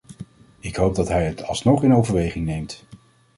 Ik 0.59 0.75
hoop 0.75 0.95
dat 0.95 1.07
hij 1.07 1.25
het 1.25 1.43
alsnog 1.43 1.83
in 1.83 1.93
overweging 1.95 2.45
neemt. 2.45 2.85